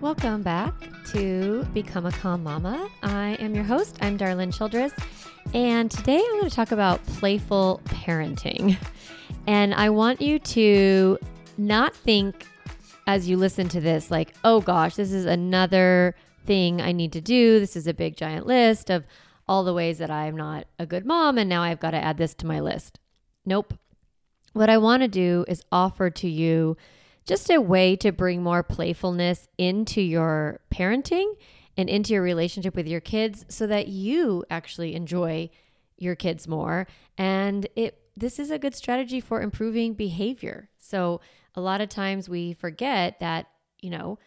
[0.00, 0.72] Welcome back
[1.06, 2.88] to Become a Calm Mama.
[3.02, 3.98] I am your host.
[4.00, 4.92] I'm Darlene Childress,
[5.52, 8.76] and today I'm going to talk about playful parenting.
[9.48, 11.18] And I want you to
[11.56, 12.46] not think
[13.08, 16.14] as you listen to this, like, oh gosh, this is another
[16.46, 17.58] thing I need to do.
[17.58, 19.04] This is a big giant list of
[19.48, 22.18] all the ways that I'm not a good mom, and now I've got to add
[22.18, 23.00] this to my list.
[23.44, 23.74] Nope.
[24.52, 26.76] What I want to do is offer to you
[27.28, 31.34] just a way to bring more playfulness into your parenting
[31.76, 35.50] and into your relationship with your kids so that you actually enjoy
[35.98, 36.86] your kids more
[37.18, 40.68] and it this is a good strategy for improving behavior.
[40.78, 41.20] So
[41.54, 43.46] a lot of times we forget that,
[43.80, 44.18] you know,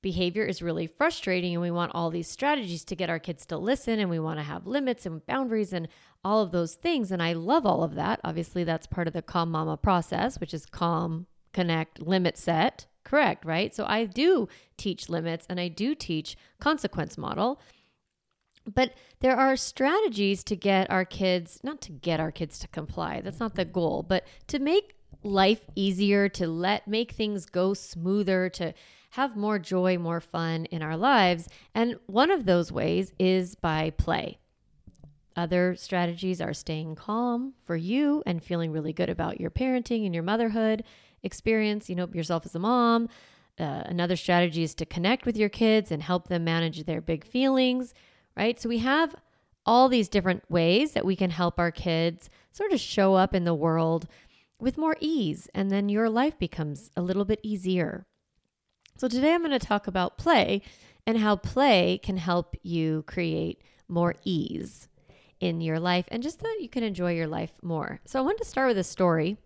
[0.00, 3.58] behavior is really frustrating and we want all these strategies to get our kids to
[3.58, 5.88] listen and we want to have limits and boundaries and
[6.24, 8.18] all of those things and I love all of that.
[8.24, 12.86] Obviously that's part of the calm mama process, which is calm connect, limit set.
[13.04, 13.74] Correct, right?
[13.74, 17.60] So I do teach limits and I do teach consequence model.
[18.72, 23.20] But there are strategies to get our kids, not to get our kids to comply,
[23.20, 28.48] that's not the goal, but to make life easier, to let make things go smoother,
[28.50, 28.74] to
[29.10, 31.48] have more joy, more fun in our lives.
[31.74, 34.38] And one of those ways is by play.
[35.36, 40.14] Other strategies are staying calm for you and feeling really good about your parenting and
[40.14, 40.84] your motherhood
[41.22, 43.08] experience, you know, yourself as a mom.
[43.58, 47.24] Uh, another strategy is to connect with your kids and help them manage their big
[47.24, 47.92] feelings,
[48.36, 48.60] right?
[48.60, 49.14] So we have
[49.66, 53.44] all these different ways that we can help our kids sort of show up in
[53.44, 54.06] the world
[54.58, 58.06] with more ease, and then your life becomes a little bit easier.
[58.96, 60.62] So today I'm going to talk about play
[61.06, 64.88] and how play can help you create more ease
[65.40, 68.00] in your life and just that you can enjoy your life more.
[68.04, 69.38] So I wanted to start with a story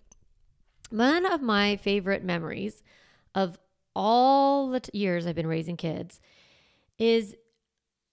[0.90, 2.82] one of my favorite memories
[3.34, 3.58] of
[3.94, 6.20] all the t- years I've been raising kids
[6.98, 7.34] is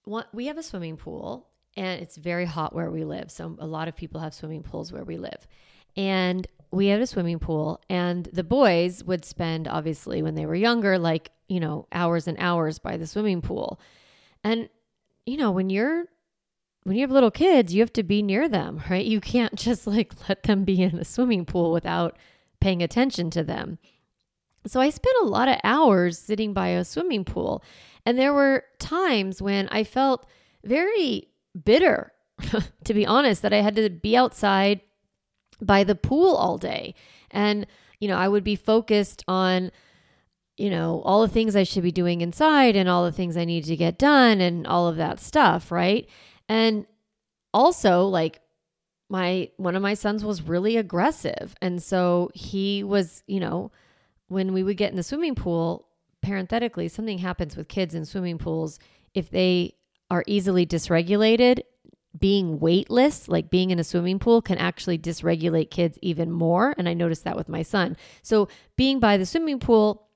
[0.03, 3.31] what we have a swimming pool and it's very hot where we live.
[3.31, 5.47] So a lot of people have swimming pools where we live.
[5.95, 10.55] And we had a swimming pool and the boys would spend obviously when they were
[10.55, 13.79] younger like, you know, hours and hours by the swimming pool.
[14.43, 14.69] And
[15.25, 16.05] you know, when you're
[16.83, 19.05] when you have little kids, you have to be near them, right?
[19.05, 22.17] You can't just like let them be in the swimming pool without
[22.61, 23.77] paying attention to them.
[24.67, 27.63] So I spent a lot of hours sitting by a swimming pool.
[28.05, 30.27] And there were times when I felt
[30.63, 31.29] very
[31.63, 32.13] bitter,
[32.83, 34.81] to be honest, that I had to be outside
[35.61, 36.95] by the pool all day.
[37.31, 37.65] And,
[37.99, 39.71] you know, I would be focused on,
[40.57, 43.45] you know, all the things I should be doing inside and all the things I
[43.45, 46.07] need to get done and all of that stuff, right?
[46.49, 46.85] And
[47.53, 48.40] also, like,
[49.11, 51.53] my one of my sons was really aggressive.
[51.61, 53.71] And so he was you know
[54.29, 55.87] when we would get in the swimming pool
[56.21, 58.79] parenthetically something happens with kids in swimming pools.
[59.13, 59.75] If they
[60.09, 61.61] are easily dysregulated
[62.17, 66.73] being weightless like being in a swimming pool can actually dysregulate kids even more.
[66.77, 67.97] And i noticed that with my son.
[68.21, 68.47] So
[68.77, 70.07] being by the swimming pool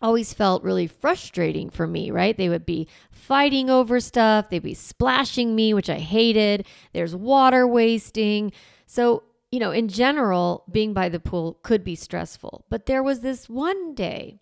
[0.00, 2.36] always felt really frustrating for me, right?
[2.36, 6.66] They would be fighting over stuff, they'd be splashing me, which I hated.
[6.92, 8.52] There's water wasting.
[8.86, 12.64] So, you know, in general, being by the pool could be stressful.
[12.68, 14.38] But there was this one day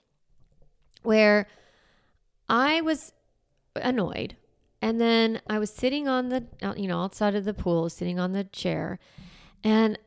[1.03, 1.47] where
[2.49, 3.13] I was
[3.77, 4.37] annoyed.
[4.83, 6.45] And then I was sitting on the,
[6.77, 8.99] you know, outside of the pool, sitting on the chair,
[9.63, 9.99] and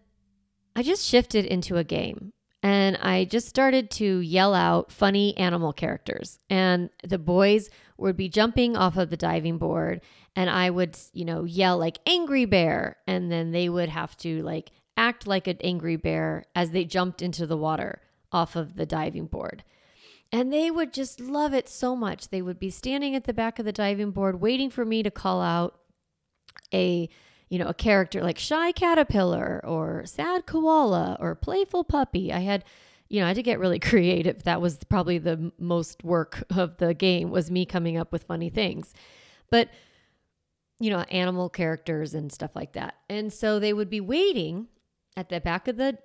[0.76, 2.32] I just shifted into a game
[2.68, 6.38] and I just started to yell out funny animal characters.
[6.50, 10.02] And the boys would be jumping off of the diving board,
[10.36, 12.98] and I would, you know, yell like angry bear.
[13.08, 17.22] And then they would have to like act like an angry bear as they jumped
[17.22, 18.02] into the water
[18.34, 19.64] off of the diving board.
[20.34, 22.28] And they would just love it so much.
[22.28, 25.10] They would be standing at the back of the diving board waiting for me to
[25.10, 25.80] call out
[26.74, 27.08] a
[27.50, 32.32] you know, a character like shy caterpillar or sad koala or playful puppy.
[32.34, 32.66] I had,
[33.10, 34.44] you know, I had to get really creative.
[34.44, 38.50] That was probably the most work of the game was me coming up with funny
[38.50, 38.94] things.
[39.50, 39.70] But
[40.80, 42.96] you know, animal characters and stuff like that.
[43.10, 44.68] And so they would be waiting
[45.16, 45.98] at the back of the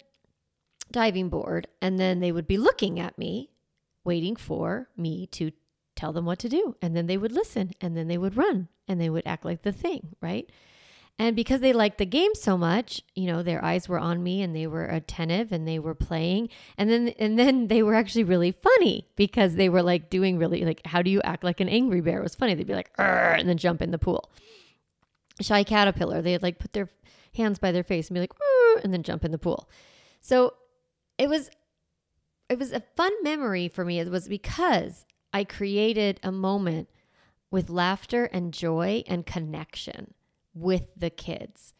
[0.90, 3.50] diving board and then they would be looking at me
[4.04, 5.52] waiting for me to
[5.94, 6.76] tell them what to do.
[6.82, 9.62] And then they would listen and then they would run and they would act like
[9.62, 10.50] the thing, right?
[11.18, 14.42] And because they liked the game so much, you know, their eyes were on me
[14.42, 16.48] and they were attentive and they were playing.
[16.76, 20.64] And then and then they were actually really funny because they were like doing really
[20.64, 22.18] like how do you act like an angry bear?
[22.18, 22.54] It was funny.
[22.54, 24.32] They'd be like and then jump in the pool.
[25.40, 26.90] Shy caterpillar, they'd like put their
[27.34, 28.32] hands by their face and be like
[28.82, 29.68] and then jump in the pool.
[30.20, 30.54] So
[31.18, 31.50] it was
[32.48, 34.00] it was a fun memory for me.
[34.00, 36.88] It was because I created a moment
[37.50, 40.14] with laughter and joy and connection
[40.54, 41.74] with the kids.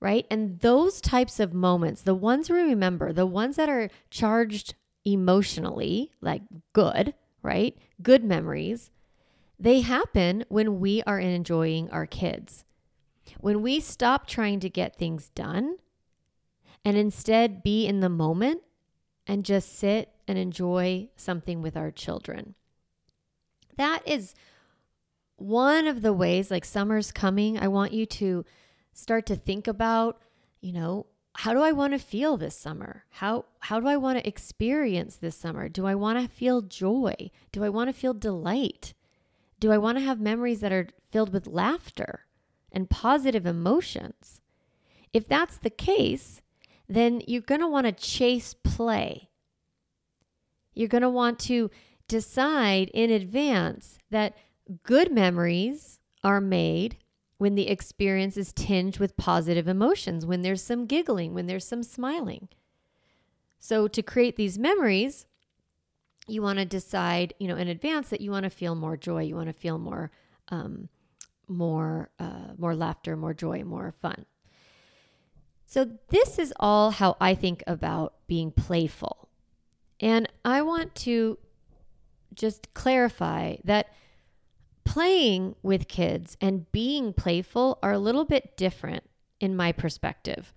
[0.00, 0.26] Right?
[0.30, 4.74] And those types of moments, the ones we remember, the ones that are charged
[5.04, 6.42] emotionally, like
[6.72, 7.76] good, right?
[8.00, 8.90] Good memories,
[9.58, 12.64] they happen when we are enjoying our kids.
[13.40, 15.76] When we stop trying to get things done
[16.84, 18.62] and instead be in the moment
[19.26, 22.54] and just sit and enjoy something with our children.
[23.76, 24.34] That is
[25.38, 28.44] one of the ways, like summer's coming, I want you to
[28.92, 30.20] start to think about,
[30.60, 31.06] you know,
[31.36, 33.04] how do I want to feel this summer?
[33.10, 35.68] How how do I want to experience this summer?
[35.68, 37.30] Do I want to feel joy?
[37.52, 38.92] Do I want to feel delight?
[39.60, 42.26] Do I want to have memories that are filled with laughter
[42.72, 44.40] and positive emotions?
[45.12, 46.42] If that's the case,
[46.88, 49.28] then you're going to want to chase play.
[50.74, 51.70] You're going to want to
[52.08, 54.34] decide in advance that
[54.82, 56.96] good memories are made
[57.38, 61.82] when the experience is tinged with positive emotions, when there's some giggling, when there's some
[61.82, 62.48] smiling.
[63.60, 65.26] So, to create these memories,
[66.26, 69.22] you want to decide, you know, in advance that you want to feel more joy,
[69.22, 70.10] you want to feel more,
[70.48, 70.88] um,
[71.46, 74.26] more, uh, more laughter, more joy, more fun.
[75.66, 79.28] So, this is all how I think about being playful.
[80.00, 81.38] And I want to
[82.34, 83.92] just clarify that
[84.88, 89.04] playing with kids and being playful are a little bit different
[89.38, 90.54] in my perspective.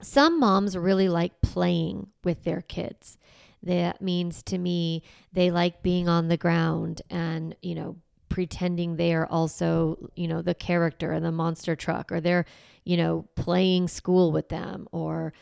[0.00, 3.18] Some moms really like playing with their kids.
[3.64, 5.02] That means to me,
[5.32, 7.96] they like being on the ground and, you know,
[8.28, 12.46] pretending they are also, you know, the character in the monster truck, or they're,
[12.84, 15.32] you know, playing school with them, or,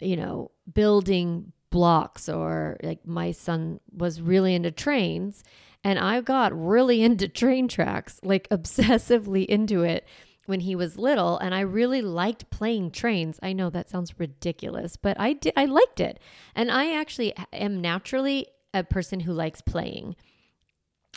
[0.00, 5.42] you know, building blocks, or like my son was really into trains
[5.84, 10.06] and I got really into train tracks, like obsessively into it
[10.46, 13.38] when he was little and I really liked playing trains.
[13.42, 16.20] I know that sounds ridiculous, but I did I liked it.
[16.54, 20.16] And I actually am naturally a person who likes playing.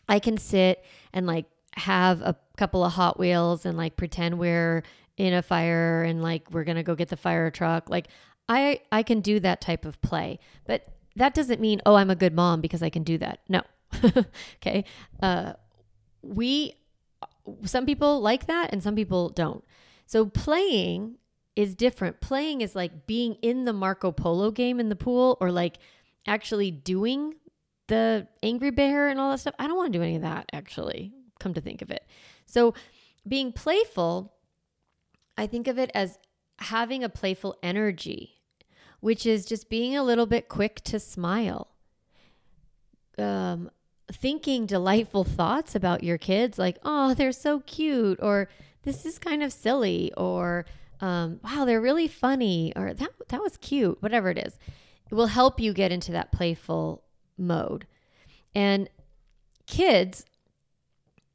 [0.08, 0.84] I can sit
[1.14, 1.46] and like
[1.76, 4.84] have a couple of Hot Wheels and like pretend we're
[5.18, 7.90] in a fire and like we're going to go get the fire truck.
[7.90, 8.08] Like
[8.48, 10.40] I I can do that type of play.
[10.66, 13.40] But that doesn't mean oh I'm a good mom because I can do that.
[13.48, 13.62] No.
[14.58, 14.86] okay.
[15.22, 15.54] Uh,
[16.22, 16.76] we,
[17.64, 19.64] some people like that and some people don't.
[20.06, 21.18] So playing
[21.56, 22.22] is different.
[22.22, 25.78] Playing is like being in the Marco Polo game in the pool or like
[26.26, 27.36] actually doing
[27.88, 29.56] the Angry Bear and all that stuff.
[29.60, 32.06] I don't want to do any of that actually, come to think of it.
[32.46, 32.74] So
[33.28, 34.34] being playful,
[35.38, 36.18] I think of it as
[36.60, 38.42] having a playful energy,
[39.00, 41.68] which is just being a little bit quick to smile.
[43.18, 43.70] Um,
[44.12, 48.50] thinking delightful thoughts about your kids, like, oh, they're so cute, or
[48.84, 50.66] this is kind of silly, or
[51.02, 54.58] um, wow, they're really funny, or that, that was cute, whatever it is.
[55.10, 57.04] It will help you get into that playful
[57.38, 57.88] mode.
[58.54, 58.90] And
[59.68, 60.26] kids,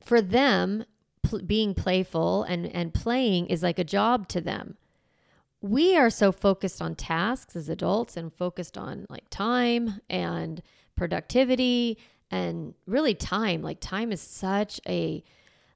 [0.04, 0.84] for them,
[1.22, 4.76] pl- being playful and, and playing is like a job to them.
[5.60, 10.62] We are so focused on tasks as adults and focused on like time and
[10.94, 11.98] productivity
[12.30, 15.22] and really time like time is such a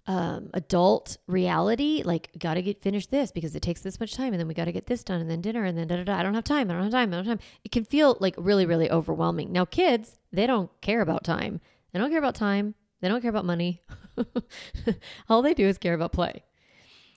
[0.07, 4.41] um, adult reality like gotta get finished this because it takes this much time and
[4.41, 6.17] then we gotta get this done and then dinner and then da, da, da.
[6.17, 7.47] i don't have time i don't have time i don't have time.
[7.63, 9.53] It can feel like really really overwhelming.
[9.53, 11.61] Now kids they don't care about time.
[11.93, 12.75] They don't care about time.
[13.01, 13.83] They don't care about money.
[15.29, 16.45] All they do is care about play.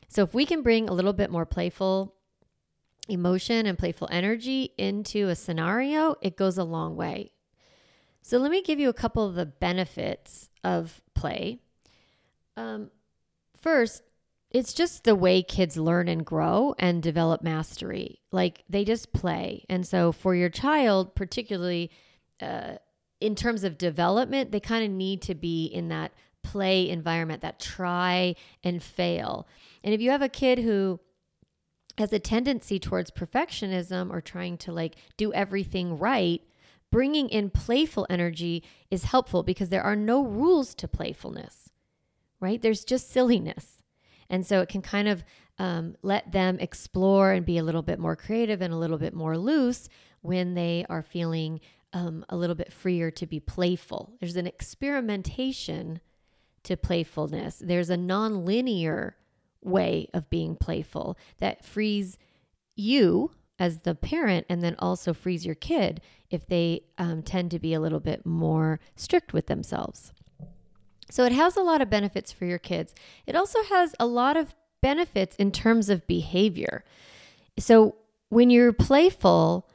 [0.07, 2.15] So if we can bring a little bit more playful
[3.09, 7.31] emotion and playful energy into a scenario it goes a long way
[8.21, 11.59] so, let me give you a couple of the benefits of play.
[12.57, 12.91] Um,
[13.59, 14.03] first,
[14.49, 18.19] it's just the way kids learn and grow and develop mastery.
[18.31, 19.65] Like they just play.
[19.69, 21.91] And so, for your child, particularly
[22.41, 22.75] uh,
[23.19, 26.11] in terms of development, they kind of need to be in that
[26.43, 29.47] play environment, that try and fail.
[29.83, 30.99] And if you have a kid who
[31.97, 36.41] has a tendency towards perfectionism or trying to like do everything right,
[36.91, 41.69] bringing in playful energy is helpful because there are no rules to playfulness,
[42.39, 42.61] right?
[42.61, 43.81] There's just silliness.
[44.29, 45.23] And so it can kind of
[45.57, 49.13] um, let them explore and be a little bit more creative and a little bit
[49.13, 49.89] more loose
[50.21, 51.59] when they are feeling
[51.93, 54.13] um, a little bit freer to be playful.
[54.19, 55.99] There's an experimentation
[56.63, 59.15] to playfulness, there's a non linear
[59.63, 62.19] way of being playful that frees
[62.75, 63.31] you
[63.61, 66.01] as the parent and then also frees your kid
[66.31, 70.11] if they um, tend to be a little bit more strict with themselves.
[71.11, 72.95] So it has a lot of benefits for your kids.
[73.27, 76.83] It also has a lot of benefits in terms of behavior.
[77.59, 77.97] So
[78.29, 79.69] when you're playful,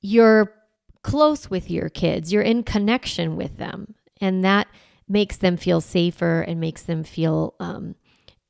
[0.00, 0.54] you're
[1.02, 4.66] close with your kids, you're in connection with them, and that
[5.06, 7.96] makes them feel safer and makes them feel, um,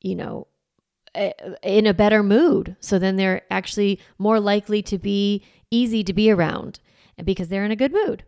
[0.01, 0.47] you know,
[1.63, 2.77] in a better mood.
[2.81, 6.81] So then they're actually more likely to be easy to be around
[7.25, 8.25] because they're in a good mood.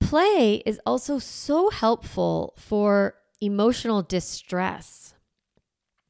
[0.00, 5.14] Play is also so helpful for emotional distress.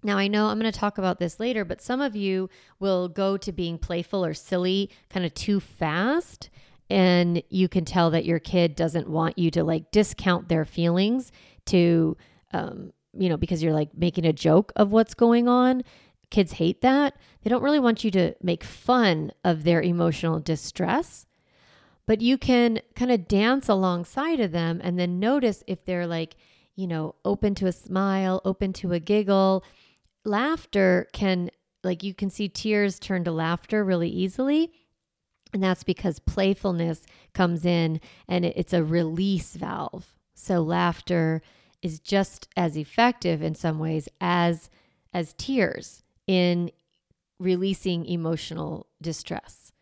[0.02, 3.08] Now, I know I'm going to talk about this later, but some of you will
[3.08, 6.50] go to being playful or silly kind of too fast.
[6.88, 11.32] And you can tell that your kid doesn't want you to like discount their feelings
[11.66, 12.16] to,
[12.52, 15.82] um, you know, because you're like making a joke of what's going on.
[16.30, 17.16] Kids hate that.
[17.42, 21.26] They don't really want you to make fun of their emotional distress,
[22.06, 26.36] but you can kind of dance alongside of them and then notice if they're like,
[26.76, 29.64] you know, open to a smile, open to a giggle.
[30.24, 31.50] Laughter can,
[31.82, 34.70] like, you can see tears turn to laughter really easily.
[35.52, 40.14] And that's because playfulness comes in and it's a release valve.
[40.34, 41.42] So laughter
[41.82, 44.70] is just as effective in some ways as
[45.12, 46.70] as tears in
[47.38, 49.72] releasing emotional distress.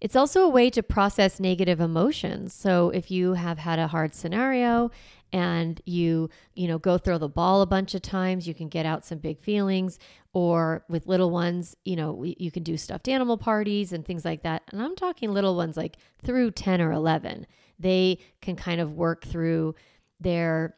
[0.00, 2.52] It's also a way to process negative emotions.
[2.52, 4.90] So if you have had a hard scenario
[5.32, 8.84] and you, you know, go throw the ball a bunch of times, you can get
[8.84, 10.00] out some big feelings
[10.32, 14.42] or with little ones, you know, you can do stuffed animal parties and things like
[14.42, 14.62] that.
[14.72, 17.46] And I'm talking little ones like through 10 or 11.
[17.78, 19.76] They can kind of work through
[20.18, 20.74] their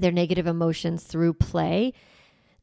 [0.00, 1.92] their negative emotions through play.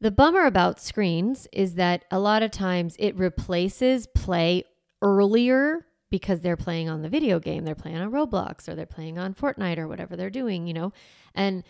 [0.00, 4.64] The bummer about screens is that a lot of times it replaces play
[5.02, 9.18] earlier because they're playing on the video game, they're playing on Roblox or they're playing
[9.18, 10.92] on Fortnite or whatever they're doing, you know,
[11.34, 11.64] and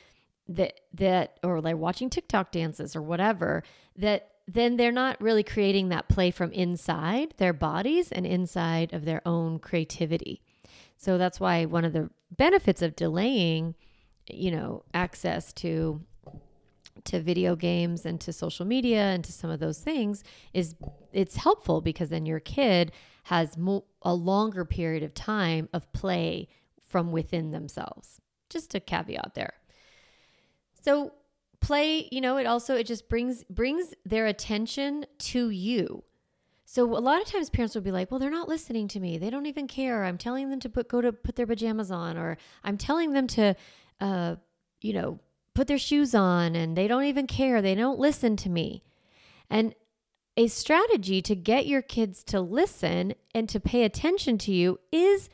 [0.48, 3.62] that that or like watching TikTok dances or whatever
[3.96, 9.04] that then they're not really creating that play from inside their bodies and inside of
[9.04, 10.40] their own creativity.
[10.96, 13.74] So that's why one of the benefits of delaying
[14.30, 16.00] you know, access to
[17.04, 20.74] to video games and to social media and to some of those things is
[21.12, 22.92] it's helpful because then your kid
[23.24, 26.48] has mo- a longer period of time of play
[26.80, 28.20] from within themselves.
[28.50, 29.54] Just a caveat there.
[30.82, 31.12] So
[31.60, 36.04] play, you know, it also it just brings brings their attention to you.
[36.64, 39.16] So a lot of times parents will be like, "Well, they're not listening to me.
[39.18, 40.04] They don't even care.
[40.04, 43.26] I'm telling them to put go to put their pajamas on or I'm telling them
[43.28, 43.54] to
[44.00, 44.36] uh,
[44.80, 45.20] you know,
[45.54, 47.60] put their shoes on and they don't even care.
[47.60, 48.82] They don't listen to me.
[49.50, 49.74] And
[50.36, 55.28] a strategy to get your kids to listen and to pay attention to you is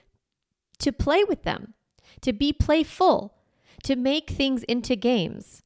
[0.78, 1.75] to play with them,
[2.23, 3.35] to be playful,
[3.83, 5.62] to make things into games.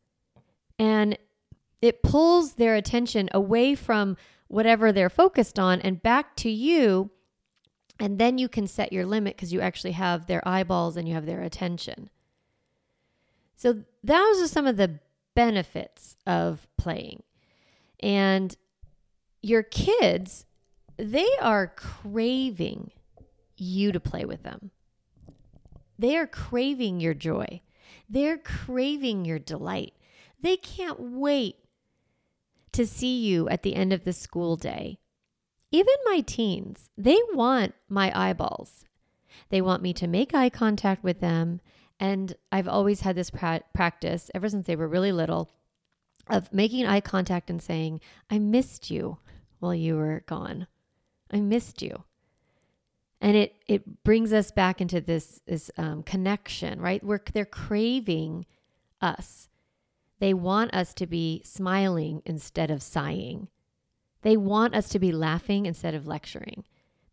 [0.77, 1.17] And
[1.81, 4.17] it pulls their attention away from
[4.49, 7.11] whatever they're focused on and back to you.
[8.01, 11.15] And then you can set your limit because you actually have their eyeballs and you
[11.15, 12.11] have their attention.
[13.59, 15.01] So those are some of the
[15.35, 17.25] benefits of playing.
[17.99, 18.57] And
[19.43, 20.47] your kids,
[20.97, 22.93] they are craving
[23.57, 24.71] you to play with them.
[25.99, 27.61] They are craving your joy.
[28.09, 29.95] They're craving your delight.
[30.41, 31.57] They can't wait
[32.71, 35.01] to see you at the end of the school day.
[35.73, 38.85] Even my teens, they want my eyeballs.
[39.49, 41.61] They want me to make eye contact with them
[42.01, 45.51] and I've always had this pra- practice ever since they were really little
[46.29, 48.01] of making eye contact and saying,
[48.31, 49.19] I missed you
[49.59, 50.67] while you were gone.
[51.33, 52.05] I missed you.
[53.21, 57.03] And it, it brings us back into this, this um, connection, right?
[57.03, 58.47] Where they're craving
[59.01, 59.49] us.
[60.21, 63.49] They want us to be smiling instead of sighing.
[64.23, 66.65] They want us to be laughing instead of lecturing.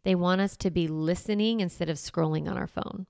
[0.03, 3.07] They want us to be listening instead of scrolling on our phone.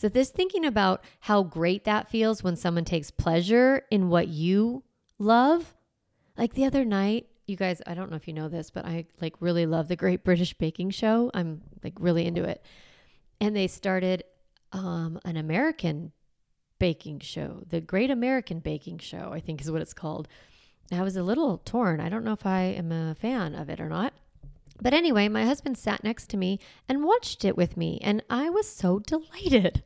[0.00, 4.82] So, this thinking about how great that feels when someone takes pleasure in what you
[5.18, 5.74] love,
[6.38, 9.04] like the other night, you guys, I don't know if you know this, but I
[9.20, 11.30] like really love the Great British Baking Show.
[11.34, 12.64] I'm like really into it.
[13.42, 14.24] And they started
[14.72, 16.12] um, an American
[16.78, 20.28] baking show, the Great American Baking Show, I think is what it's called.
[20.90, 22.00] I was a little torn.
[22.00, 24.14] I don't know if I am a fan of it or not.
[24.82, 26.58] But anyway, my husband sat next to me
[26.88, 29.82] and watched it with me, and I was so delighted.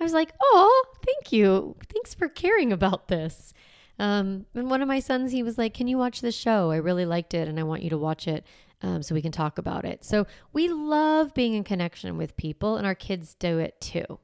[0.00, 1.76] I was like, oh, thank you.
[1.92, 3.54] Thanks for caring about this.
[3.98, 6.70] Um, and one of my sons, he was like, Can you watch this show?
[6.70, 8.44] I really liked it, and I want you to watch it
[8.82, 10.04] um, so we can talk about it.
[10.04, 14.18] So we love being in connection with people, and our kids do it too.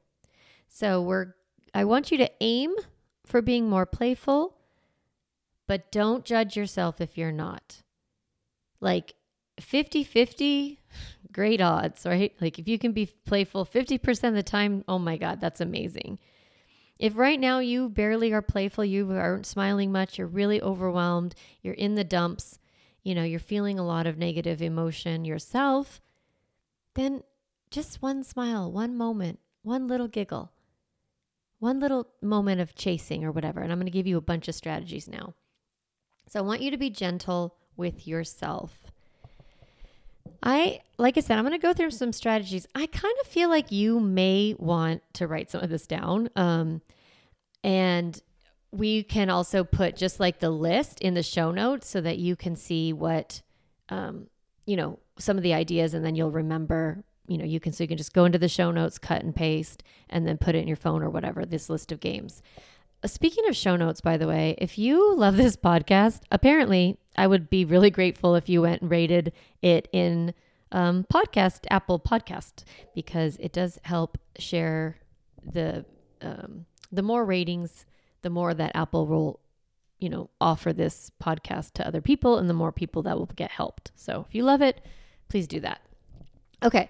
[0.67, 1.35] So we're
[1.73, 2.75] I want you to aim
[3.25, 4.57] for being more playful,
[5.67, 7.83] but don't judge yourself if you're not.
[8.81, 9.13] Like
[9.59, 10.79] 50 50,
[11.31, 12.33] great odds, right?
[12.39, 16.19] Like if you can be playful 50% of the time, oh my God, that's amazing.
[16.99, 21.73] If right now you barely are playful, you aren't smiling much, you're really overwhelmed, you're
[21.73, 22.59] in the dumps,
[23.03, 26.01] you know, you're feeling a lot of negative emotion yourself,
[26.95, 27.23] then
[27.71, 30.51] just one smile, one moment, one little giggle,
[31.59, 33.61] one little moment of chasing or whatever.
[33.61, 35.35] And I'm going to give you a bunch of strategies now.
[36.27, 38.88] So I want you to be gentle with yourself.
[40.43, 42.67] I, like I said, I'm going to go through some strategies.
[42.75, 46.29] I kind of feel like you may want to write some of this down.
[46.35, 46.81] Um,
[47.63, 48.21] and
[48.71, 52.35] we can also put just like the list in the show notes so that you
[52.35, 53.41] can see what,
[53.89, 54.27] um,
[54.65, 57.83] you know, some of the ideas and then you'll remember, you know, you can, so
[57.83, 60.59] you can just go into the show notes, cut and paste, and then put it
[60.59, 62.41] in your phone or whatever, this list of games.
[63.03, 67.27] Uh, speaking of show notes, by the way, if you love this podcast, apparently I
[67.27, 70.33] would be really grateful if you went and rated it in
[70.71, 72.63] um, podcast, Apple Podcast,
[72.95, 74.97] because it does help share
[75.45, 75.85] the
[76.21, 77.85] um, the more ratings,
[78.21, 79.41] the more that Apple will,
[79.99, 83.51] you know, offer this podcast to other people, and the more people that will get
[83.51, 83.91] helped.
[83.95, 84.79] So if you love it,
[85.27, 85.81] please do that.
[86.63, 86.89] Okay,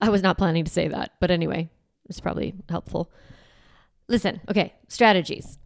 [0.00, 1.68] I was not planning to say that, but anyway,
[2.08, 3.10] it's probably helpful.
[4.08, 5.58] Listen, okay, strategies.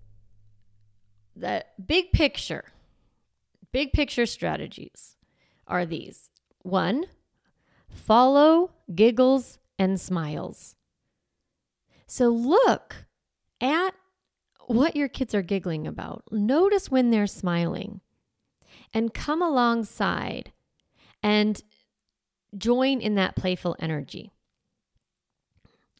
[1.36, 2.64] The big picture,
[3.72, 5.16] big picture strategies
[5.66, 6.30] are these
[6.62, 7.06] one,
[7.88, 10.76] follow giggles and smiles.
[12.06, 13.06] So look
[13.60, 13.94] at
[14.66, 16.24] what your kids are giggling about.
[16.30, 18.00] Notice when they're smiling
[18.92, 20.52] and come alongside
[21.22, 21.62] and
[22.56, 24.32] join in that playful energy.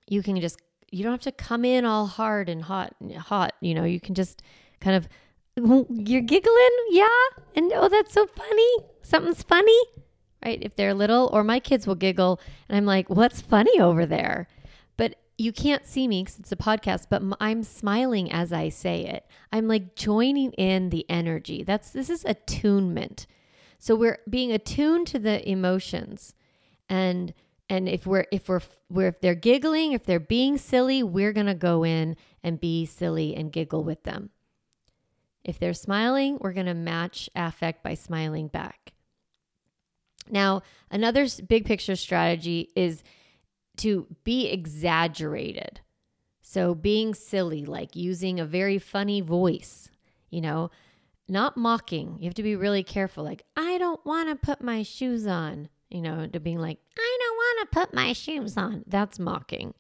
[0.09, 0.61] You can just
[0.91, 4.15] you don't have to come in all hard and hot hot you know you can
[4.15, 4.43] just
[4.81, 5.09] kind of
[5.57, 6.77] you're giggling?
[6.91, 7.07] Yeah?
[7.55, 8.77] And oh that's so funny.
[9.03, 9.79] Something's funny.
[10.45, 10.59] Right?
[10.63, 14.49] If they're little or my kids will giggle and i'm like what's funny over there?
[14.97, 19.05] But you can't see me because it's a podcast but i'm smiling as i say
[19.07, 19.27] it.
[19.53, 21.63] I'm like joining in the energy.
[21.63, 23.27] That's this is attunement.
[23.79, 26.35] So we're being attuned to the emotions.
[26.89, 27.33] And
[27.71, 31.55] and if we're if we're, we're if they're giggling if they're being silly we're to
[31.55, 34.31] go in and be silly and giggle with them
[35.45, 38.93] if they're smiling we're going to match affect by smiling back
[40.31, 43.03] now another big picture strategy is
[43.77, 45.81] to be exaggerated
[46.43, 49.89] so being silly like using a very funny voice
[50.31, 50.71] you know
[51.29, 54.83] not mocking you have to be really careful like i don't want to put my
[54.83, 58.85] shoes on you know to being like i don't want to put my shoes on.
[58.87, 59.75] That's mocking.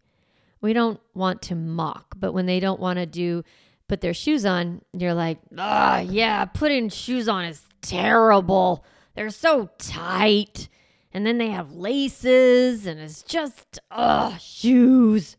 [0.61, 3.45] We don't want to mock, but when they don't want to do
[3.91, 8.85] put their shoes on, you're like, ah, yeah, putting shoes on is terrible.
[9.17, 10.69] They're so tight.
[11.13, 15.37] And then they have laces and it's just, ugh, shoes.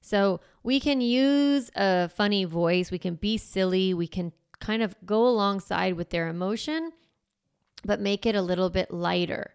[0.00, 2.90] So we can use a funny voice.
[2.90, 3.94] We can be silly.
[3.94, 6.90] We can kind of go alongside with their emotion,
[7.84, 9.54] but make it a little bit lighter.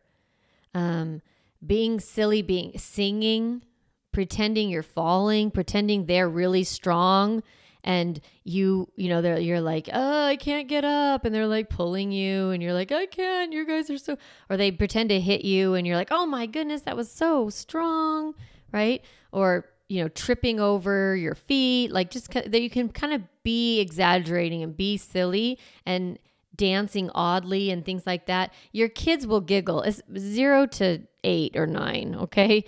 [0.73, 1.21] Um,
[1.67, 3.65] being silly, being singing,
[4.13, 7.43] pretending you're falling, pretending they're really strong
[7.83, 11.69] and you you know they're you're like oh i can't get up and they're like
[11.69, 14.17] pulling you and you're like i can't you guys are so
[14.49, 17.49] or they pretend to hit you and you're like oh my goodness that was so
[17.49, 18.33] strong
[18.71, 23.21] right or you know tripping over your feet like just that you can kind of
[23.43, 26.19] be exaggerating and be silly and
[26.59, 29.81] dancing oddly and things like that, your kids will giggle.
[29.81, 32.65] It's zero to eight or nine, okay?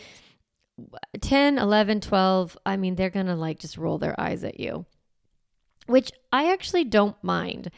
[1.19, 4.85] 10, 11, 12, I mean, they're going to like just roll their eyes at you,
[5.91, 7.71] which I actually don't mind.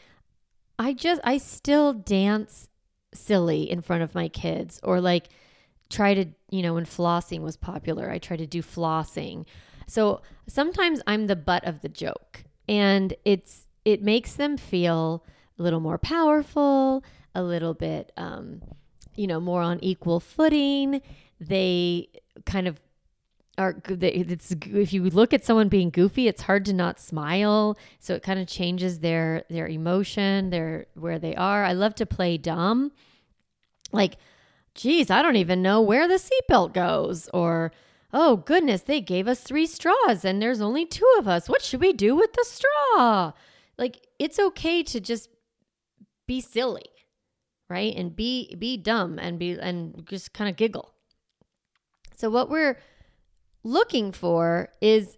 [0.80, 2.68] I just, I still dance
[3.14, 5.30] silly in front of my kids or like
[5.90, 9.46] try to, you know, when flossing was popular, I try to do flossing.
[9.88, 15.26] So sometimes I'm the butt of the joke and it's, it makes them feel
[15.60, 17.04] a little more powerful,
[17.36, 18.62] a little bit, um,
[19.16, 21.02] you know, more on equal footing.
[21.40, 22.10] They
[22.46, 22.80] kind of
[23.58, 27.78] are it's if you look at someone being goofy it's hard to not smile.
[28.00, 31.64] So it kind of changes their their emotion their where they are.
[31.64, 32.92] I love to play dumb.
[33.92, 34.18] Like
[34.76, 37.30] geez i don't even know where the seatbelt goes.
[37.34, 37.72] Or
[38.12, 41.48] oh goodness they gave us three straws and there's only two of us.
[41.48, 43.34] What should we do with the straw?
[43.78, 45.30] Like it's okay to just
[46.26, 46.90] be silly,
[47.70, 47.96] right?
[47.96, 50.94] And be be dumb and be and just kind of giggle.
[52.16, 52.78] So what we're
[53.64, 55.18] looking for is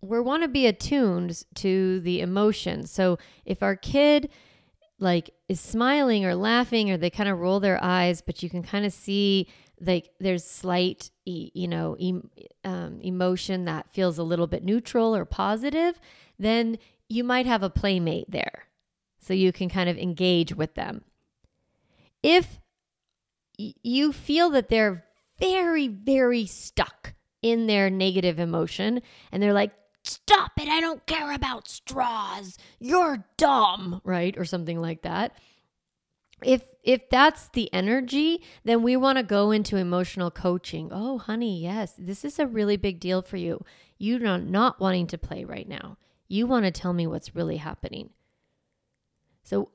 [0.00, 2.90] we want to be attuned to the emotions.
[2.90, 4.30] So if our kid
[5.00, 8.62] like is smiling or laughing or they kind of roll their eyes, but you can
[8.62, 9.48] kind of see
[9.80, 11.96] like there's slight you know
[12.64, 16.00] um, emotion that feels a little bit neutral or positive,
[16.38, 18.64] then you might have a playmate there.
[19.20, 21.04] So you can kind of engage with them.
[22.22, 22.60] If
[23.56, 25.04] you feel that they're
[25.38, 29.72] very, very stuck in their negative emotion and they're like,
[30.04, 34.36] stop it, I don't care about straws, you're dumb, right?
[34.38, 35.32] Or something like that.
[36.44, 40.88] If if that's the energy, then we want to go into emotional coaching.
[40.92, 43.64] Oh, honey, yes, this is a really big deal for you.
[43.98, 45.98] You're not, not wanting to play right now.
[46.28, 48.10] You want to tell me what's really happening.
[49.42, 49.70] So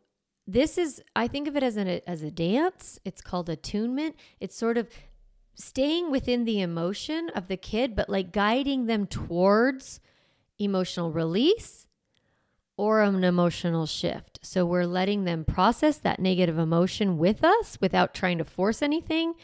[0.48, 3.00] this is I think of it as an as a dance.
[3.04, 4.16] It's called attunement.
[4.40, 4.90] It's sort of
[5.56, 10.00] staying within the emotion of the kid but like guiding them towards
[10.60, 11.88] emotional release
[12.78, 14.40] or an emotional shift.
[14.42, 19.36] So we're letting them process that negative emotion with us without trying to force anything,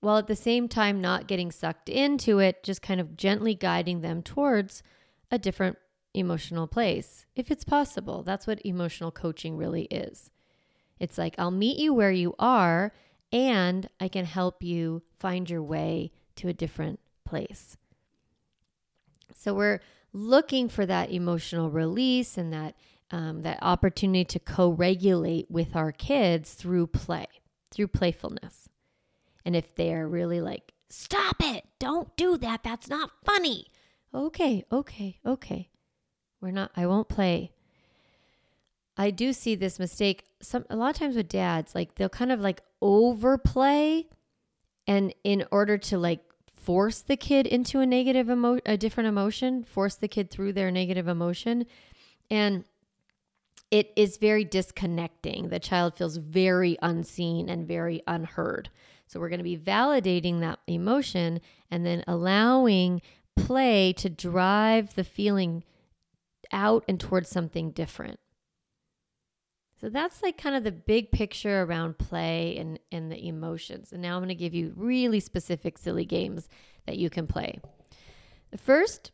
[0.00, 4.02] while at the same time not getting sucked into it, just kind of gently guiding
[4.02, 4.82] them towards
[5.30, 5.78] a different
[6.12, 8.22] emotional place, if it's possible.
[8.22, 10.30] That's what emotional coaching really is.
[10.98, 12.92] It's like, I'll meet you where you are,
[13.32, 17.76] and I can help you find your way to a different place.
[19.34, 19.80] So we're
[20.12, 22.74] looking for that emotional release and that
[23.10, 27.28] um, that opportunity to co-regulate with our kids through play,
[27.70, 28.68] through playfulness.
[29.44, 31.64] And if they're really like, "Stop it!
[31.78, 32.64] Don't do that.
[32.64, 33.66] That's not funny."
[34.12, 35.68] Okay, okay, okay.
[36.40, 36.72] We're not.
[36.76, 37.52] I won't play.
[38.96, 42.32] I do see this mistake some a lot of times with dads like they'll kind
[42.32, 44.06] of like overplay
[44.86, 46.20] and in order to like
[46.66, 50.70] force the kid into a negative emo- a different emotion, force the kid through their
[50.70, 51.66] negative emotion.
[52.30, 52.64] And
[53.70, 55.48] it is very disconnecting.
[55.48, 58.70] The child feels very unseen and very unheard.
[59.06, 63.02] So we're going to be validating that emotion and then allowing
[63.36, 65.62] play to drive the feeling
[66.52, 68.18] out and towards something different.
[69.86, 73.92] So that's like kind of the big picture around play and, and the emotions.
[73.92, 76.48] And now I'm going to give you really specific silly games
[76.86, 77.60] that you can play.
[78.50, 79.12] The first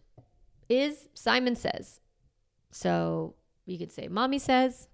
[0.70, 2.00] is Simon Says.
[2.70, 3.34] So
[3.66, 4.88] you could say, Mommy says,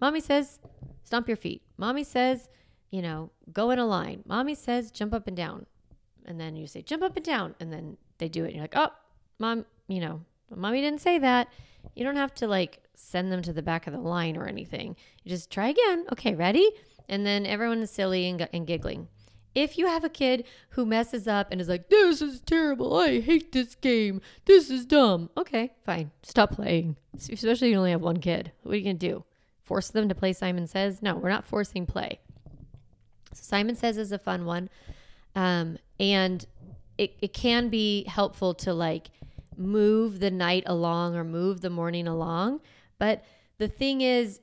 [0.00, 0.60] Mommy says,
[1.02, 1.62] stomp your feet.
[1.78, 2.48] Mommy says,
[2.92, 4.22] you know, go in a line.
[4.28, 5.66] Mommy says, jump up and down.
[6.26, 7.56] And then you say, jump up and down.
[7.58, 8.50] And then they do it.
[8.50, 8.92] And you're like, oh,
[9.40, 10.20] mom, you know,
[10.54, 11.48] mommy didn't say that.
[11.96, 14.96] You don't have to like send them to the back of the line or anything.
[15.22, 16.06] You just try again.
[16.12, 16.70] Okay, ready?
[17.08, 19.08] And then everyone is silly and, and giggling.
[19.54, 22.96] If you have a kid who messes up and is like, this is terrible.
[22.96, 24.20] I hate this game.
[24.46, 25.30] This is dumb.
[25.36, 26.10] Okay, fine.
[26.22, 26.96] Stop playing.
[27.16, 28.50] Especially if you only have one kid.
[28.62, 29.24] What are you going to do?
[29.62, 31.02] Force them to play Simon Says?
[31.02, 32.18] No, we're not forcing play.
[33.32, 34.68] So Simon Says is a fun one.
[35.36, 36.44] Um, and
[36.98, 39.10] it, it can be helpful to like
[39.56, 42.60] move the night along or move the morning along
[42.98, 43.24] but
[43.58, 44.40] the thing is,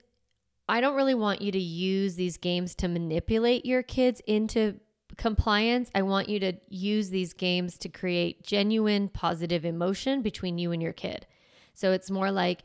[0.68, 4.80] I don't really want you to use these games to manipulate your kids into
[5.18, 5.90] compliance.
[5.94, 10.82] I want you to use these games to create genuine positive emotion between you and
[10.82, 11.28] your kid.
[11.74, 12.62] So it's more like,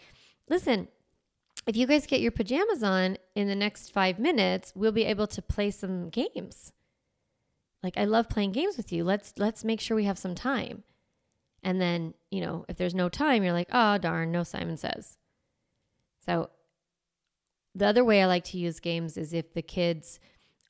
[0.48, 0.88] listen,
[1.66, 5.26] if you guys get your pajamas on in the next five minutes, we'll be able
[5.26, 6.72] to play some games.
[7.82, 9.04] Like I love playing games with you.
[9.04, 10.84] Let's let's make sure we have some time.
[11.62, 15.18] And then, you know, if there's no time, you're like, oh darn, no Simon says.
[16.26, 16.50] So
[17.74, 20.18] the other way I like to use games is if the kids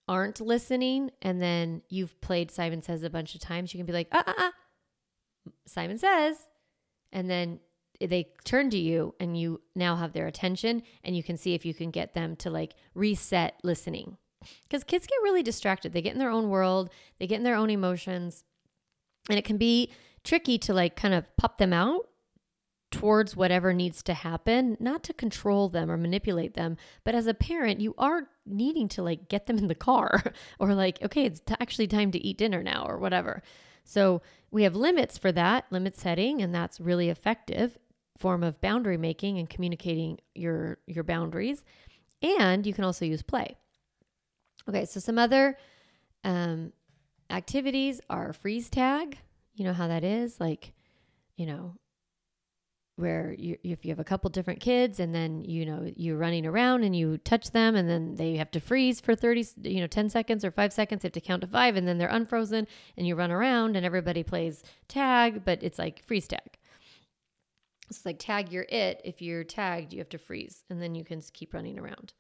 [0.09, 3.93] aren't listening and then you've played Simon Says a bunch of times, you can be
[3.93, 4.53] like, ah,
[5.67, 6.37] Simon Says.
[7.13, 7.61] And then
[8.01, 11.65] they turn to you and you now have their attention and you can see if
[11.65, 14.19] you can get them to like reset listening.
[14.65, 15.93] Because kids get really distracted.
[15.93, 18.45] They get in their own world, they get in their own emotions,
[19.29, 19.93] and it can be
[20.23, 22.09] tricky to like kind of pop them out
[22.91, 27.35] towards whatever needs to happen, not to control them or manipulate them, but as a
[27.35, 30.23] parent, you are needing to like get them in the car
[30.61, 33.43] or like, okay, it's t- actually time to eat dinner now or whatever.
[33.85, 37.77] So we have limits for that, limit setting, and that's really effective
[38.17, 41.65] form of boundary making and communicating your your boundaries.
[42.23, 43.57] And you can also use play.
[44.69, 45.57] Okay, so some other
[46.25, 46.73] um,
[47.31, 49.19] activities are freeze tag.
[49.55, 50.73] You know how that is, like,
[51.37, 51.77] you know,
[52.97, 56.47] where you, if you have a couple different kids and then you know you're running
[56.47, 59.87] around and you touch them and then they have to freeze for 30 you know
[59.87, 62.67] 10 seconds or 5 seconds they have to count to 5 and then they're unfrozen
[62.97, 66.57] and you run around and everybody plays tag but it's like freeze tag.
[67.89, 69.01] It's like tag you're it.
[69.05, 72.15] If you're tagged you have to freeze and then you can keep running around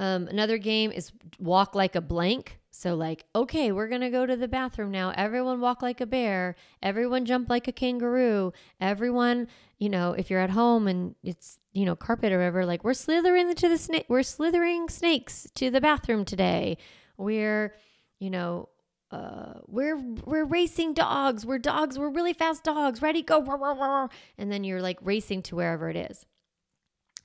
[0.00, 2.58] um, another game is walk like a blank.
[2.70, 5.12] So, like, okay, we're going to go to the bathroom now.
[5.14, 6.56] Everyone walk like a bear.
[6.82, 8.52] Everyone jump like a kangaroo.
[8.80, 9.46] Everyone,
[9.78, 12.94] you know, if you're at home and it's, you know, carpet or whatever, like, we're
[12.94, 14.06] slithering to the snake.
[14.08, 16.78] We're slithering snakes to the bathroom today.
[17.18, 17.74] We're,
[18.18, 18.70] you know,
[19.10, 21.44] uh, we're we're racing dogs.
[21.44, 21.98] We're dogs.
[21.98, 23.02] We're really fast dogs.
[23.02, 24.08] Ready, go!
[24.38, 26.24] And then you're like racing to wherever it is.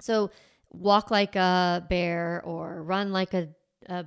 [0.01, 0.31] So
[0.79, 3.49] walk like a bear or run like a,
[3.87, 4.05] a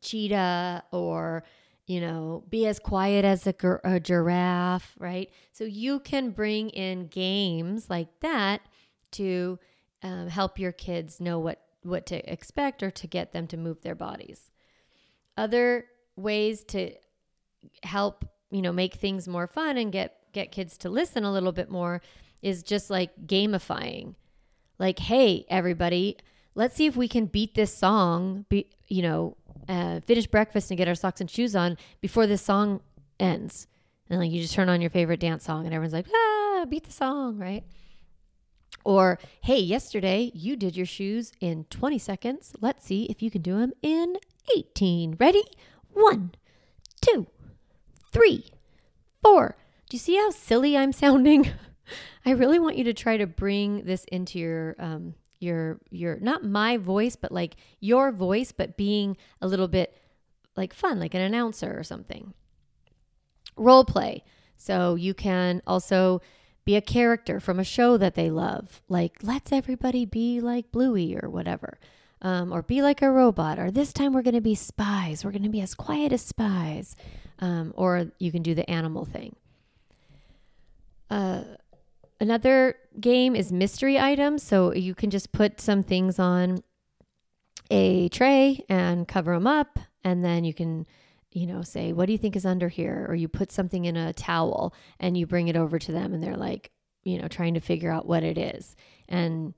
[0.00, 1.44] cheetah or
[1.86, 5.30] you know be as quiet as a, a giraffe right?
[5.52, 8.62] So you can bring in games like that
[9.12, 9.58] to
[10.02, 13.82] um, help your kids know what what to expect or to get them to move
[13.82, 14.50] their bodies.
[15.36, 16.92] Other ways to
[17.82, 21.52] help you know make things more fun and get get kids to listen a little
[21.52, 22.00] bit more
[22.42, 24.14] is just like gamifying
[24.82, 26.16] like, hey, everybody,
[26.56, 29.36] let's see if we can beat this song, be, you know,
[29.68, 32.80] uh, finish breakfast and get our socks and shoes on before this song
[33.20, 33.68] ends.
[34.10, 36.82] And like you just turn on your favorite dance song and everyone's like, ah, beat
[36.82, 37.62] the song, right?
[38.84, 42.52] Or, hey, yesterday you did your shoes in 20 seconds.
[42.60, 44.16] Let's see if you can do them in
[44.56, 45.16] 18.
[45.20, 45.44] Ready?
[45.92, 46.32] One,
[47.00, 47.28] two,
[48.10, 48.46] three,
[49.22, 49.54] four.
[49.88, 51.52] Do you see how silly I'm sounding?
[52.24, 56.44] I really want you to try to bring this into your um, your your not
[56.44, 59.96] my voice, but like your voice, but being a little bit
[60.56, 62.32] like fun, like an announcer or something.
[63.56, 64.24] Role play.
[64.56, 66.22] So you can also
[66.64, 71.16] be a character from a show that they love, like let's everybody be like Bluey
[71.20, 71.78] or whatever.
[72.24, 75.24] Um, or be like a robot, or this time we're going to be spies.
[75.24, 76.94] We're going to be as quiet as spies.
[77.40, 79.34] Um, or you can do the animal thing.
[81.10, 81.42] Uh,
[82.22, 84.44] Another game is mystery items.
[84.44, 86.62] So you can just put some things on
[87.68, 89.80] a tray and cover them up.
[90.04, 90.86] And then you can,
[91.32, 93.06] you know, say, What do you think is under here?
[93.08, 96.22] Or you put something in a towel and you bring it over to them and
[96.22, 96.70] they're like,
[97.02, 98.76] you know, trying to figure out what it is.
[99.08, 99.52] And,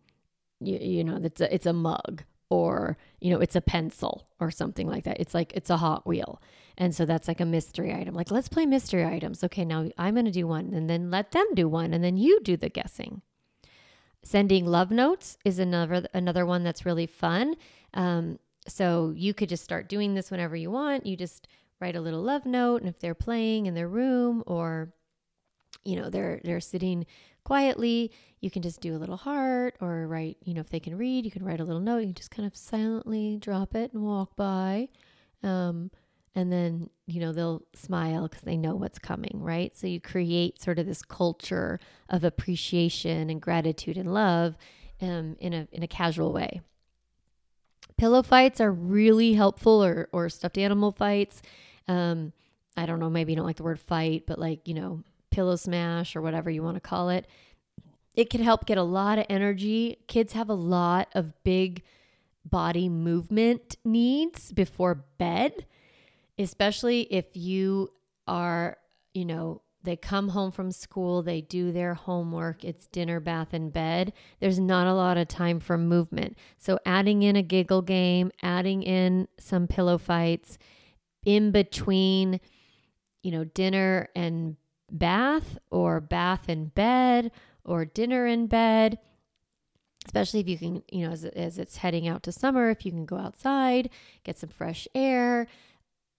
[0.59, 4.51] you, you know, it's a, it's a mug or, you know, it's a pencil or
[4.51, 5.21] something like that.
[5.21, 6.41] It's like, it's a Hot Wheel.
[6.77, 8.15] And so that's like a mystery item.
[8.15, 9.45] Like, let's play mystery items.
[9.45, 12.17] Okay, now I'm going to do one and then let them do one and then
[12.17, 13.23] you do the guessing.
[14.23, 17.55] Sending love notes is another another one that's really fun.
[17.93, 21.05] Um, so you could just start doing this whenever you want.
[21.05, 21.47] You just
[21.79, 24.95] write a little love note, and if they're playing in their room or
[25.85, 27.05] you know they're they're sitting
[27.45, 30.39] quietly, you can just do a little heart or write.
[30.45, 31.99] You know if they can read, you can write a little note.
[31.99, 34.89] You can just kind of silently drop it and walk by.
[35.43, 35.91] Um,
[36.35, 40.61] and then you know they'll smile because they know what's coming right so you create
[40.61, 41.79] sort of this culture
[42.09, 44.57] of appreciation and gratitude and love
[45.01, 46.61] um, in a in a casual way
[47.97, 51.43] pillow fights are really helpful or or stuffed animal fights
[51.89, 52.33] um,
[52.77, 55.03] i don't know maybe you don't like the word fight but like you know
[55.35, 57.27] pillow smash or whatever you want to call it
[58.15, 61.83] it can help get a lot of energy kids have a lot of big
[62.45, 65.67] body movement needs before bed
[66.39, 67.91] especially if you
[68.27, 68.77] are,
[69.13, 73.71] you know, they come home from school, they do their homework, it's dinner, bath, and
[73.71, 74.15] bed.
[74.41, 76.39] There's not a lot of time for movement.
[76.57, 80.57] So, adding in a giggle game, adding in some pillow fights
[81.27, 82.41] in between,
[83.23, 84.57] you know, dinner and
[84.91, 87.31] bath, or bath in bed,
[87.65, 88.99] or dinner in bed,
[90.07, 92.93] especially if you can, you know, as, as it's heading out to summer, if you
[92.93, 93.91] can go outside,
[94.23, 95.47] get some fresh air,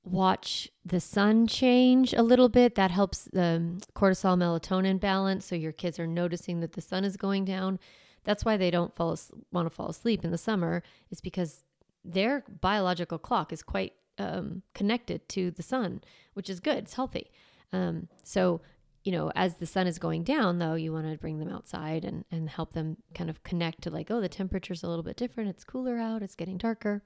[0.04, 2.76] watch the sun change a little bit.
[2.76, 5.46] That helps the cortisol melatonin balance.
[5.46, 7.80] So your kids are noticing that the sun is going down.
[8.24, 9.18] That's why they don't fall
[9.52, 10.84] want to fall asleep in the summer.
[11.12, 11.64] Is because
[12.04, 16.02] their biological clock is quite um, connected to the sun,
[16.34, 16.78] which is good.
[16.78, 17.32] It's healthy.
[17.74, 18.62] Um, so
[19.04, 22.06] you know, as the sun is going down, though, you want to bring them outside
[22.06, 25.18] and and help them kind of connect to like, oh, the temperature's a little bit
[25.18, 25.50] different.
[25.50, 26.24] It's cooler out.
[26.24, 27.04] It's getting darker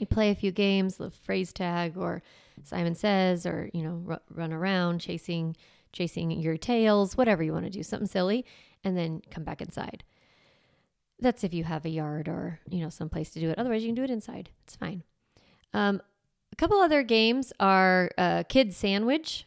[0.00, 2.22] you play a few games, the freeze tag or
[2.62, 5.56] Simon Says, or you know, r- run around chasing
[5.92, 8.44] chasing your tails, whatever you want to do, something silly,
[8.84, 10.04] and then come back inside.
[11.18, 13.58] That's if you have a yard or you know some place to do it.
[13.58, 14.50] Otherwise, you can do it inside.
[14.64, 15.02] It's fine.
[15.72, 16.00] Um,
[16.58, 19.46] couple other games are uh, kid sandwich.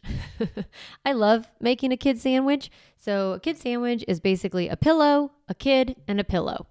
[1.04, 2.70] I love making a kid sandwich.
[2.96, 6.66] So, a kid sandwich is basically a pillow, a kid, and a pillow.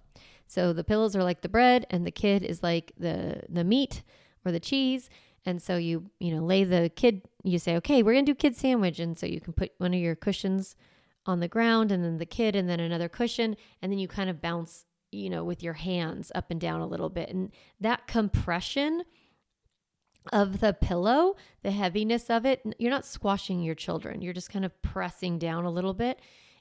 [0.48, 4.02] So, the pillows are like the bread, and the kid is like the the meat
[4.44, 5.10] or the cheese.
[5.46, 7.22] And so you you know lay the kid.
[7.44, 10.00] You say, okay, we're gonna do kid sandwich, and so you can put one of
[10.00, 10.76] your cushions
[11.26, 14.30] on the ground, and then the kid, and then another cushion, and then you kind
[14.30, 18.08] of bounce you know with your hands up and down a little bit, and that
[18.08, 19.04] compression
[20.32, 24.22] of the pillow, the heaviness of it, you're not squashing your children.
[24.22, 26.20] You're just kind of pressing down a little bit,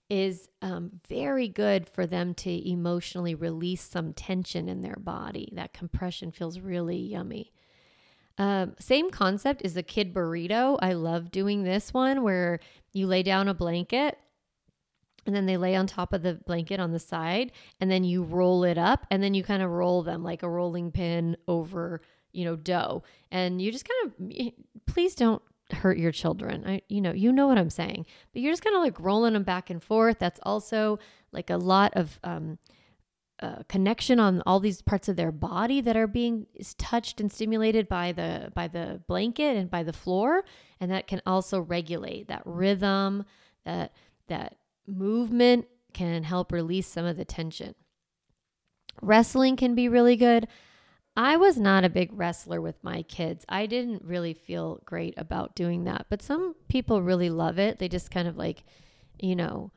[0.08, 5.52] is um, very good for them to emotionally release some tension in their body.
[5.54, 7.52] That compression feels really yummy.
[8.38, 10.78] Um, same concept is a kid burrito.
[10.80, 12.60] I love doing this one where
[12.92, 14.18] you lay down a blanket
[15.26, 18.22] and then they lay on top of the blanket on the side and then you
[18.22, 22.00] roll it up and then you kind of roll them like a rolling pin over
[22.32, 23.02] you know, dough.
[23.30, 24.52] And you just kind of,
[24.86, 26.64] please don't hurt your children.
[26.66, 29.34] I, you know, you know what I'm saying, but you're just kind of like rolling
[29.34, 30.18] them back and forth.
[30.18, 30.98] That's also
[31.32, 32.58] like a lot of, um,
[33.42, 37.88] uh, connection on all these parts of their body that are being touched and stimulated
[37.88, 40.44] by the by the blanket and by the floor
[40.78, 43.24] and that can also regulate that rhythm
[43.64, 43.94] that
[44.28, 47.74] that movement can help release some of the tension
[49.00, 50.46] wrestling can be really good
[51.16, 53.44] I was not a big wrestler with my kids.
[53.48, 56.06] I didn't really feel great about doing that.
[56.08, 57.78] But some people really love it.
[57.78, 58.64] They just kind of like,
[59.18, 59.72] you know,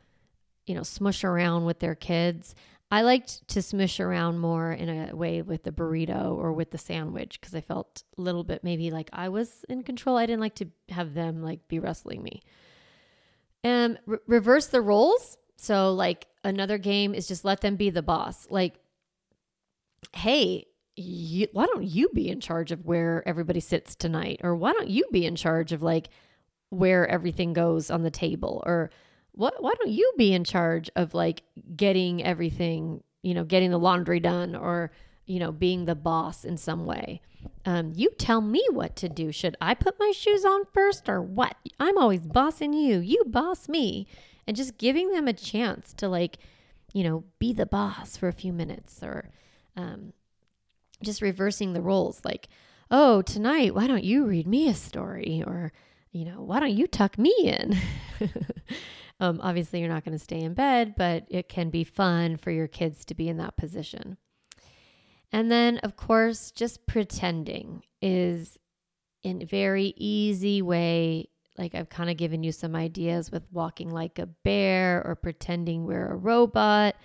[0.65, 2.55] you know, smush around with their kids.
[2.91, 6.77] I liked to smush around more in a way with the burrito or with the
[6.77, 10.15] sandwich because I felt a little bit maybe like I was in control.
[10.15, 12.43] I didn't like to have them like be wrestling me.
[13.63, 15.37] And re- reverse the roles.
[15.55, 18.45] So like another game is just let them be the boss.
[18.51, 18.75] Like,
[20.13, 24.41] hey, you, why don't you be in charge of where everybody sits tonight?
[24.43, 26.09] Or why don't you be in charge of like
[26.69, 28.63] where everything goes on the table?
[28.65, 28.91] Or
[29.31, 31.43] what, why don't you be in charge of like
[31.75, 34.91] getting everything, you know, getting the laundry done or,
[35.25, 37.21] you know, being the boss in some way?
[37.65, 39.31] Um, you tell me what to do.
[39.31, 41.55] Should I put my shoes on first or what?
[41.79, 42.99] I'm always bossing you.
[42.99, 44.07] You boss me.
[44.45, 46.37] And just giving them a chance to like,
[46.93, 49.29] you know, be the boss for a few minutes or,
[49.77, 50.13] um,
[51.03, 52.47] just reversing the roles like,
[52.91, 55.43] oh, tonight, why don't you read me a story?
[55.45, 55.71] Or,
[56.11, 57.77] you know, why don't you tuck me in?
[59.19, 62.51] um, obviously, you're not going to stay in bed, but it can be fun for
[62.51, 64.17] your kids to be in that position.
[65.31, 68.59] And then, of course, just pretending is
[69.23, 71.29] in a very easy way.
[71.57, 75.85] Like I've kind of given you some ideas with walking like a bear or pretending
[75.85, 76.95] we're a robot.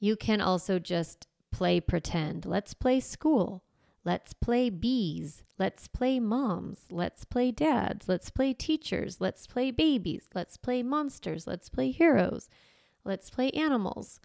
[0.00, 2.46] You can also just play pretend.
[2.46, 3.62] Let's play school.
[4.04, 5.44] Let's play bees.
[5.58, 6.80] Let's play moms.
[6.90, 8.08] Let's play dads.
[8.08, 9.20] Let's play teachers.
[9.20, 10.28] Let's play babies.
[10.34, 11.46] Let's play monsters.
[11.46, 12.48] Let's play heroes.
[13.04, 14.20] Let's play animals.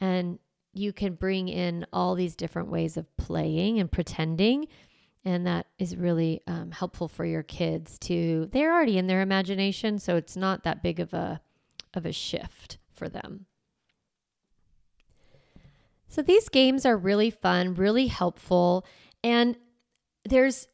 [0.00, 0.38] And
[0.72, 4.68] you can bring in all these different ways of playing and pretending.
[5.22, 9.98] And that is really um, helpful for your kids to, they're already in their imagination.
[9.98, 11.42] So it's not that big of a,
[11.92, 13.44] of a shift for them.
[16.10, 18.84] So these games are really fun, really helpful,
[19.22, 19.56] and
[20.24, 20.66] there's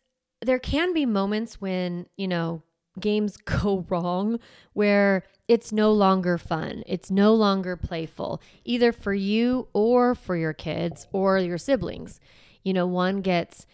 [0.42, 2.62] there can be moments when, you know,
[2.98, 4.38] games go wrong
[4.72, 6.82] where it's no longer fun.
[6.86, 12.18] It's no longer playful, either for you or for your kids or your siblings.
[12.64, 13.66] You know, one gets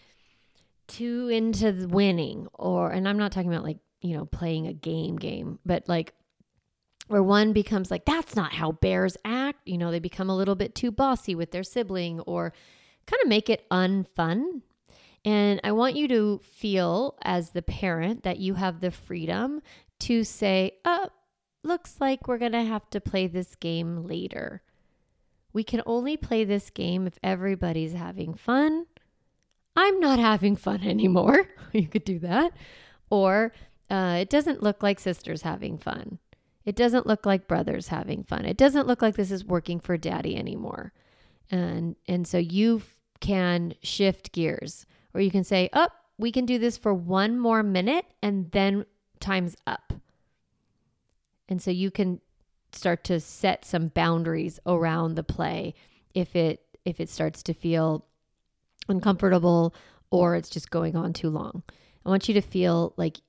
[0.87, 5.15] too into winning or and I'm not talking about like, you know, playing a game
[5.15, 6.13] game, but like
[7.07, 9.59] where one becomes like, that's not how bears act.
[9.65, 12.53] You know, they become a little bit too bossy with their sibling or
[13.05, 14.61] kind of make it unfun.
[15.25, 19.61] And I want you to feel as the parent that you have the freedom
[20.01, 21.07] to say, oh,
[21.63, 24.61] looks like we're going to have to play this game later.
[25.53, 28.87] We can only play this game if everybody's having fun.
[29.75, 31.47] I'm not having fun anymore.
[31.71, 32.53] you could do that.
[33.09, 33.53] Or
[33.89, 36.19] uh, it doesn't look like sister's having fun.
[36.65, 38.45] It doesn't look like brothers having fun.
[38.45, 40.93] It doesn't look like this is working for daddy anymore.
[41.51, 42.81] And and so you
[43.19, 47.39] can shift gears or you can say, "Up, oh, we can do this for one
[47.39, 48.85] more minute and then
[49.19, 49.93] time's up."
[51.49, 52.21] And so you can
[52.71, 55.73] start to set some boundaries around the play
[56.13, 58.05] if it if it starts to feel
[58.87, 59.73] uncomfortable
[60.09, 61.63] or it's just going on too long.
[62.05, 63.19] I want you to feel like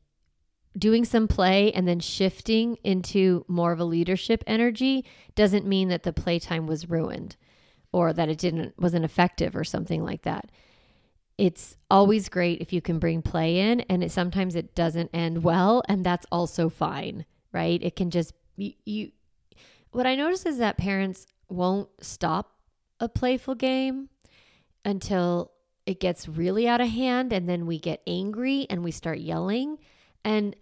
[0.77, 5.05] doing some play and then shifting into more of a leadership energy
[5.35, 7.37] doesn't mean that the playtime was ruined
[7.93, 10.51] or that it didn't wasn't effective or something like that.
[11.37, 15.43] it's always great if you can bring play in and it sometimes it doesn't end
[15.43, 19.11] well and that's also fine right it can just you, you
[19.91, 22.53] what i notice is that parents won't stop
[23.01, 24.09] a playful game
[24.85, 25.51] until
[25.87, 29.79] it gets really out of hand and then we get angry and we start yelling
[30.25, 30.57] and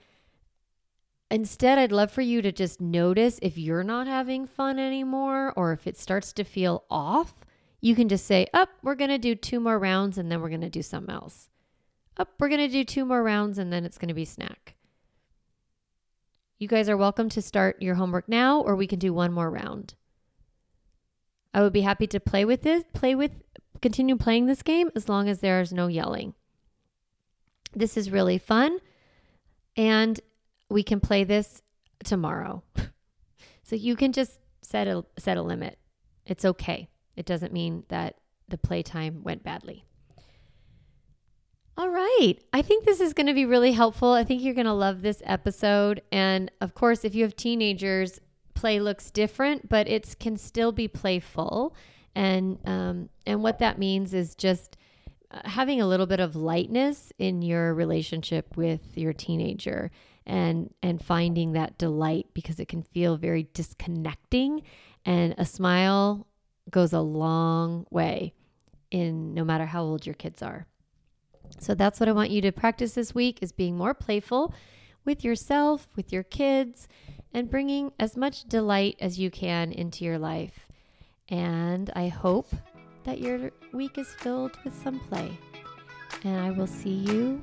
[1.30, 5.72] instead i'd love for you to just notice if you're not having fun anymore or
[5.72, 7.34] if it starts to feel off
[7.82, 10.40] you can just say, Up, oh, we're going to do two more rounds and then
[10.40, 11.50] we're going to do something else.
[12.16, 14.24] Up, oh, we're going to do two more rounds and then it's going to be
[14.24, 14.76] snack.
[16.58, 19.50] You guys are welcome to start your homework now or we can do one more
[19.50, 19.94] round.
[21.52, 23.32] I would be happy to play with this, play with,
[23.82, 26.34] continue playing this game as long as there is no yelling.
[27.74, 28.78] This is really fun
[29.76, 30.20] and
[30.68, 31.62] we can play this
[32.04, 32.62] tomorrow.
[33.62, 35.78] so you can just set a set a limit.
[36.26, 36.88] It's okay.
[37.16, 38.16] It doesn't mean that
[38.48, 39.84] the playtime went badly.
[41.76, 42.34] All right.
[42.52, 44.12] I think this is going to be really helpful.
[44.12, 46.02] I think you're going to love this episode.
[46.12, 48.20] And of course, if you have teenagers,
[48.54, 51.74] play looks different, but it can still be playful.
[52.14, 54.76] And um, and what that means is just
[55.32, 59.90] Uh, having a little bit of lightness in your relationship with your teenager
[60.26, 64.62] and and finding that delight because it can feel very disconnecting
[65.04, 66.26] and a smile
[66.70, 68.32] goes a long way
[68.90, 70.66] in no matter how old your kids are.
[71.58, 74.54] So that's what I want you to practice this week is being more playful
[75.04, 76.88] with yourself, with your kids,
[77.32, 80.66] and bringing as much delight as you can into your life.
[81.28, 82.54] And I hope
[83.04, 85.36] that your week is filled with some play.
[86.24, 87.42] And I will see you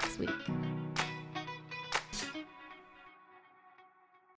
[0.00, 0.79] next week.